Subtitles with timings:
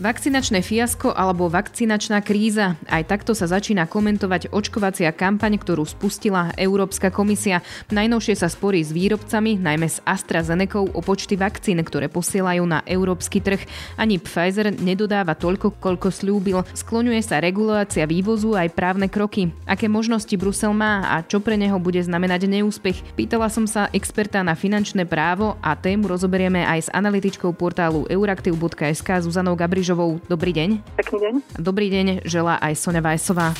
[0.00, 2.72] Vakcinačné fiasko alebo vakcinačná kríza.
[2.88, 7.60] Aj takto sa začína komentovať očkovacia kampaň, ktorú spustila Európska komisia.
[7.92, 13.44] Najnovšie sa sporí s výrobcami, najmä s AstraZeneca, o počty vakcín, ktoré posielajú na európsky
[13.44, 13.60] trh.
[14.00, 16.64] Ani Pfizer nedodáva toľko, koľko slúbil.
[16.72, 19.52] Skloňuje sa regulácia vývozu aj právne kroky.
[19.68, 23.20] Aké možnosti Brusel má a čo pre neho bude znamenať neúspech?
[23.20, 29.28] Pýtala som sa experta na finančné právo a tému rozoberieme aj s analytičkou portálu euraktiv.sk
[29.28, 30.22] Zuzanou Gabrižou Rúžovou.
[30.30, 30.70] Dobrý deň.
[31.02, 31.34] Pekný deň.
[31.58, 33.58] Dobrý deň želá aj Sonja Vajsová.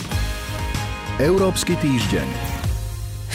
[1.19, 2.50] Európsky týždeň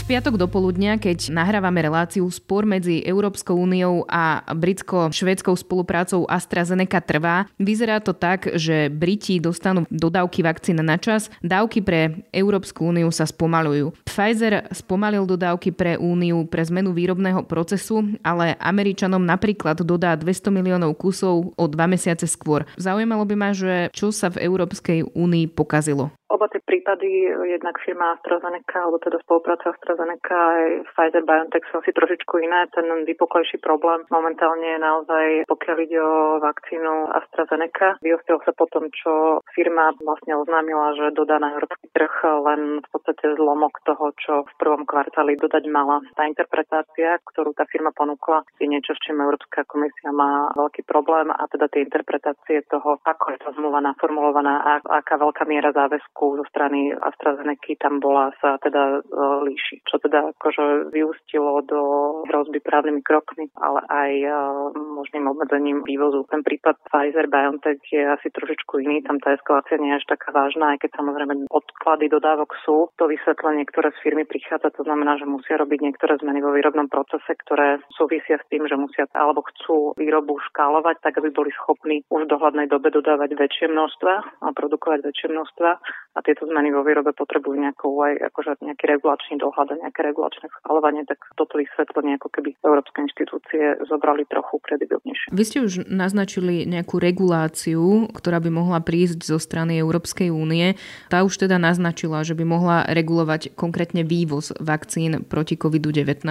[0.06, 7.50] piatok do poludnia, keď nahrávame reláciu, spor medzi Európskou úniou a britsko-švédskou spoluprácou AstraZeneca trvá.
[7.58, 13.26] Vyzerá to tak, že Briti dostanú dodávky vakcín na čas, dávky pre Európsku úniu sa
[13.26, 13.98] spomalujú.
[14.06, 21.02] Pfizer spomalil dodávky pre úniu pre zmenu výrobného procesu, ale Američanom napríklad dodá 200 miliónov
[21.02, 22.70] kusov o dva mesiace skôr.
[22.78, 26.14] Zaujímalo by ma, že čo sa v Európskej únii pokazilo.
[26.30, 31.92] Oba tie prípady, jednak firma AstraZeneca, alebo teda spolupráca AstraZeneca aj Pfizer BioNTech sú asi
[31.96, 32.68] trošičku iné.
[32.76, 38.00] Ten vypoklejší problém momentálne je naozaj, pokiaľ ide o vakcínu AstraZeneca.
[38.04, 43.26] Vyostil sa potom, čo firma vlastne oznámila, že dodá na európsky trh len v podstate
[43.40, 46.04] zlomok toho, čo v prvom kvartáli dodať mala.
[46.18, 51.32] Tá interpretácia, ktorú tá firma ponúkla, je niečo, s čím Európska komisia má veľký problém
[51.32, 54.72] a teda tie interpretácie toho, ako je tá zmluva naformulovaná a
[55.04, 60.34] aká veľká miera záväzku zo strany AstraZeneca tam bola sa teda e, líši, čo teda
[60.36, 61.82] akože vyústilo do
[62.30, 64.30] hrozby právnymi krokmi, ale aj e,
[64.74, 66.26] možným obmedzením vývozu.
[66.30, 70.34] Ten prípad Pfizer BioNTech je asi trošičku iný, tam tá eskalácia nie je až taká
[70.34, 72.90] vážna, aj keď samozrejme odklady dodávok sú.
[72.98, 76.90] To vysvetlenie, ktoré z firmy prichádza, to znamená, že musia robiť niektoré zmeny vo výrobnom
[76.90, 82.02] procese, ktoré súvisia s tým, že musia alebo chcú výrobu škálovať, tak aby boli schopní
[82.10, 85.70] už v dohľadnej dobe dodávať väčšie množstva a produkovať väčšie množstva
[86.16, 90.48] a tieto zmeny vo výrobe potrebujú nejakú aj akože nejaký regulačný dohľad a nejaké regulačné
[90.60, 95.36] schvalovanie, tak toto vysvetlenie ako keby európske inštitúcie zobrali trochu kredibilnejšie.
[95.36, 100.80] Vy ste už naznačili nejakú reguláciu, ktorá by mohla prísť zo strany Európskej únie.
[101.12, 106.24] Tá už teda naznačila, že by mohla regulovať konkrétne vývoz vakcín proti COVID-19.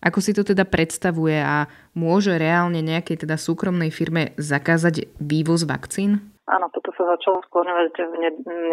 [0.00, 6.29] Ako si to teda predstavuje a môže reálne nejakej teda súkromnej firme zakázať vývoz vakcín?
[6.50, 8.14] Áno, toto sa začalo skloňovať v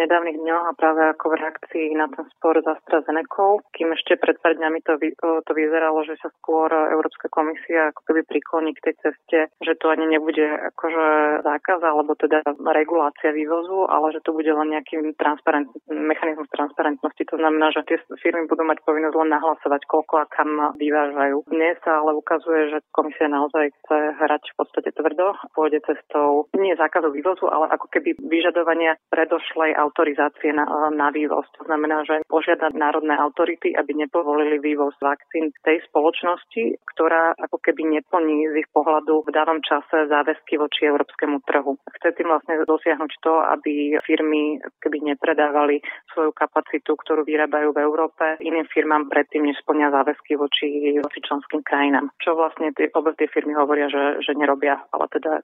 [0.02, 4.34] nedávnych dňoch a práve ako v reakcii na ten spor s AstraZeneca, kým ešte pred
[4.42, 8.90] pár dňami to, vy, to vyzeralo, že sa skôr Európska komisia ako keby prikloní k
[8.90, 10.42] tej ceste, že to ani nebude
[10.74, 11.06] akože
[11.46, 12.42] zákaz alebo teda
[12.74, 17.30] regulácia vývozu, ale že to bude len nejaký transparent, mechanizmus transparentnosti.
[17.30, 20.50] To znamená, že tie firmy budú mať povinnosť len nahlasovať, koľko a kam
[20.82, 21.46] vyvážajú.
[21.54, 26.74] Dnes sa ale ukazuje, že komisia naozaj chce hrať v podstate tvrdo, pôjde cestou nie
[26.74, 31.46] zákazu vývozu, ale ako keby vyžadovania predošlej autorizácie na, na vývoz.
[31.60, 38.02] To znamená, že požiadať národné autority, aby nepovolili vývoz vakcín tej spoločnosti, ktorá ako keby
[38.02, 41.78] neplní z ich pohľadu v danom čase záväzky voči európskemu trhu.
[42.00, 45.80] Chce tým vlastne dosiahnuť to, aby firmy keby nepredávali
[46.14, 51.62] svoju kapacitu, ktorú vyrábajú v Európe iným firmám predtým, než splnia záväzky voči, voči členským
[51.64, 52.12] krajinám.
[52.22, 55.42] Čo vlastne tie, obe tie firmy hovoria, že, že nerobia, ale teda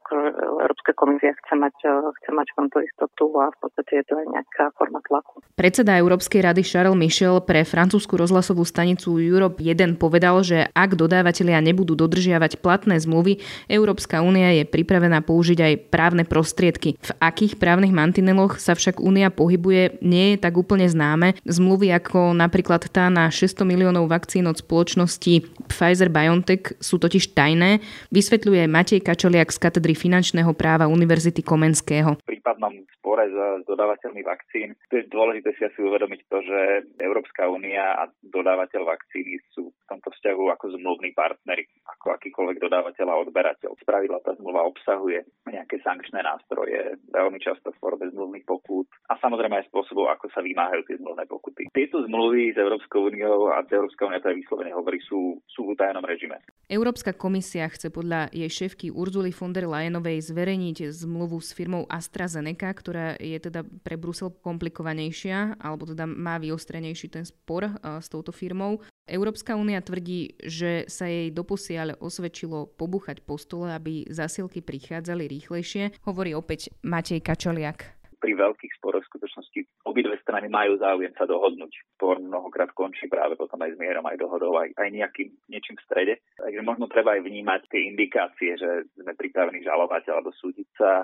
[0.64, 1.76] Európska komisia chce mať
[2.22, 5.44] chce mať v tomto istotu a v podstate je to aj nejaká forma tlaku.
[5.54, 11.62] Predseda Európskej rady Charles Michel pre francúzsku rozhlasovú stanicu Europe 1 povedal, že ak dodávateľia
[11.62, 13.38] nebudú dodržiavať platné zmluvy,
[13.70, 16.98] Európska únia je pripravená použiť aj právne prostriedky.
[16.98, 21.38] V akých právnych mantineloch sa však únia pohybuje, nie je tak úplne známe.
[21.46, 27.78] Zmluvy ako napríklad tá na 600 miliónov vakcín od spoločnosti Pfizer-BioNTech sú totiž tajné,
[28.10, 32.18] vysvetľuje Matej Kačoliak z katedry finančného práva Univerzity Komenského quejo.
[32.44, 36.60] Prípadnom spore s dodávateľmi vakcín tu je dôležité si asi uvedomiť to, že
[37.00, 43.08] Európska únia a dodávateľ vakcíny sú v tomto vzťahu ako zmluvní partnery, ako akýkoľvek dodávateľ
[43.08, 43.80] a odberateľ.
[43.80, 49.64] Spravidla tá zmluva obsahuje nejaké sankčné nástroje, veľmi často v forme zmluvných pokút a samozrejme
[49.64, 51.72] aj spôsobov, ako sa vymáhajú tie zmluvné pokuty.
[51.72, 55.80] Tieto zmluvy s Európskou úniou a Európska únia to aj vyslovene hovorí, sú, sú v
[55.80, 56.44] utajenom režime.
[56.68, 62.33] Európska komisia chce podľa jej šéfky Urzuly von der Leyenovej zverejniť zmluvu s firmou AstraZeneca,
[62.42, 68.32] ktorá je teda pre Brusel komplikovanejšia, alebo teda má vyostrenejší ten spor uh, s touto
[68.32, 68.82] firmou.
[69.04, 76.08] Európska únia tvrdí, že sa jej doposiaľ osvedčilo pobuchať po stole, aby zasilky prichádzali rýchlejšie.
[76.08, 81.76] Hovorí opäť Matej Kačoliak pri veľkých sporoch v skutočnosti obidve strany majú záujem sa dohodnúť.
[82.00, 85.84] Spor mnohokrát končí práve potom aj s mierom, aj dohodou, aj, aj nejakým niečím v
[85.84, 86.14] strede.
[86.40, 91.04] Takže možno treba aj vnímať tie indikácie, že sme pripravení žalovať alebo súdiť sa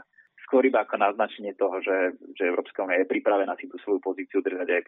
[0.49, 4.41] skôr iba ako naznačenie toho, že, že Európska únia je pripravená si tú svoju pozíciu
[4.41, 4.83] držať aj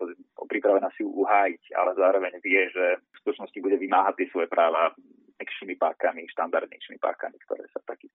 [0.50, 4.90] pripravená si ju uhájiť, ale zároveň vie, že v skutočnosti bude vymáhať tie svoje práva
[5.38, 8.11] mekšími pákami, štandardnejšími pákami, ktoré sa takýchto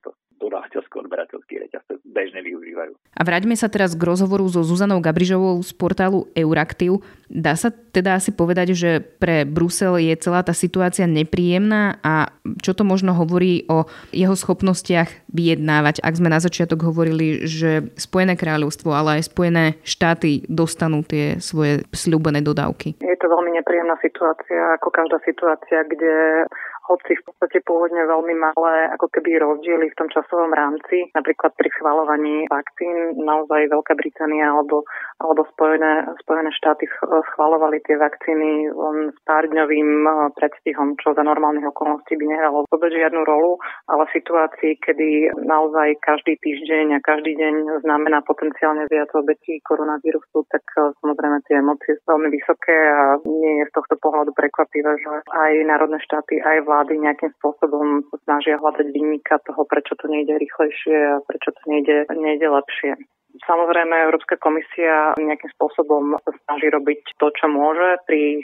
[0.87, 2.93] dodávateľsko-odberateľský reťazce bežne využívajú.
[3.17, 7.03] A vráťme sa teraz k rozhovoru so Zuzanou Gabrižovou z portálu Euraktiv.
[7.27, 12.31] Dá sa teda asi povedať, že pre Brusel je celá tá situácia nepríjemná a
[12.63, 18.39] čo to možno hovorí o jeho schopnostiach vyjednávať, ak sme na začiatok hovorili, že Spojené
[18.39, 22.95] kráľovstvo, ale aj Spojené štáty dostanú tie svoje sľubené dodávky.
[23.01, 26.47] Je to veľmi nepríjemná situácia, ako každá situácia, kde
[26.87, 31.69] hoci v podstate pôvodne veľmi malé ako keby rozdiely v tom časovom rámci, napríklad pri
[31.75, 34.87] schvalovaní vakcín, naozaj Veľká Británia alebo,
[35.19, 36.87] alebo Spojené, Spojené štáty
[37.35, 42.95] schvalovali tie vakcíny len s pár-dňovým eh, predstihom, čo za normálnych okolností by nehralo vôbec
[42.95, 43.59] žiadnu rolu,
[43.91, 50.47] ale v situácii, kedy naozaj každý týždeň a každý deň znamená potenciálne viac obetí koronavírusu,
[50.55, 55.01] tak eh, samozrejme tie emócie sú veľmi vysoké a nie je z tohto pohľadu prekvapivé,
[55.01, 60.11] že aj národné štáty, aj vlády nejakým spôsobom sa snažia hľadať výnika toho, prečo to
[60.13, 62.99] nejde rýchlejšie a prečo to nejde, nejde lepšie.
[63.45, 68.41] Samozrejme, Európska komisia nejakým spôsobom sa snaží robiť to, čo môže pri,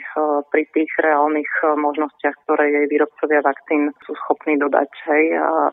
[0.53, 1.49] pri tých reálnych
[1.81, 4.93] možnostiach, ktoré jej výrobcovia vakcín sú schopní dodať.
[5.09, 5.25] Hej.
[5.41, 5.73] A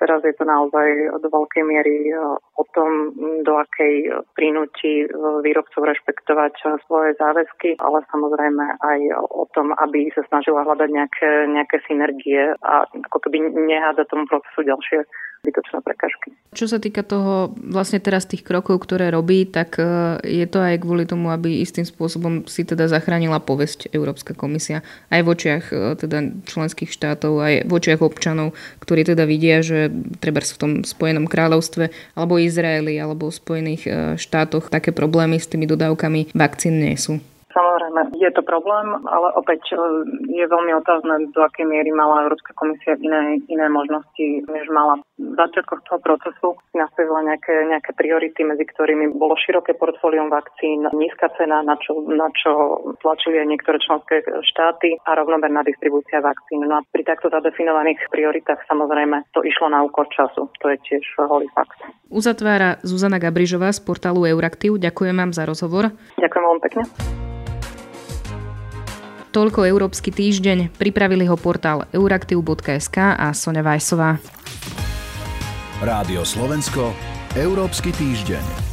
[0.00, 2.16] Teraz je to naozaj do veľkej miery e,
[2.56, 3.12] o tom,
[3.44, 5.06] do akej prinúti e,
[5.44, 11.30] výrobcov rešpektovať e, svoje záväzky, ale samozrejme aj o tom, aby sa snažila hľadať nejaké,
[11.52, 15.04] nejaké synergie a ako keby nehádzať tomu procesu ďalšie
[15.40, 16.36] zbytočné prekažky.
[16.52, 19.80] Čo sa týka toho vlastne teraz tých krokov, ktoré robí, tak
[20.20, 25.20] je to aj kvôli tomu, aby istým spôsobom si teda zachránila povesť Európska komisia aj
[25.24, 25.64] v očiach
[25.96, 28.52] teda členských štátov, aj v očiach občanov,
[28.84, 29.88] ktorí teda vidia, že
[30.22, 35.50] treba v tom Spojenom kráľovstve alebo Izraeli alebo v Spojených e, štátoch také problémy s
[35.50, 37.20] tými dodávkami vakcín nie sú.
[37.90, 39.76] Samozrejme, je to problém, ale opäť e,
[40.30, 45.34] je veľmi otázne, do akej miery mala Európska komisia iné, iné možnosti, než mala v
[45.34, 46.48] začiatkoch toho procesu.
[46.70, 52.30] Nastavila nejaké, nejaké priority, medzi ktorými bolo široké portfólium vakcín, nízka cena, na čo, na
[52.30, 54.22] čo tlačili aj niektoré členské
[54.54, 56.62] štáty a rovnomerná distribúcia vakcín.
[56.62, 60.46] No a pri takto zadefinovaných prioritách samozrejme to išlo na úkor času.
[60.46, 61.74] To je tiež holý fakt.
[62.06, 64.78] Uzatvára Zuzana Gabrižová z portálu Euraktiv.
[64.78, 65.90] Ďakujem vám za rozhovor.
[66.22, 67.18] Ďakujem veľmi pekne.
[69.30, 74.18] Toľko Európsky týždeň, pripravili ho portál euraktiv.sk a Sonja Vajsová.
[75.80, 76.90] Rádio Slovensko,
[77.38, 78.69] Európsky týždeň.